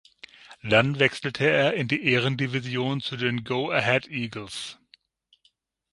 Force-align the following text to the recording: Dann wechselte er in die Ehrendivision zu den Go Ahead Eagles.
Dann 0.63 0.97
wechselte 0.97 1.47
er 1.47 1.75
in 1.75 1.87
die 1.87 2.03
Ehrendivision 2.03 3.01
zu 3.01 3.17
den 3.17 3.43
Go 3.43 3.69
Ahead 3.69 4.07
Eagles. 4.09 4.79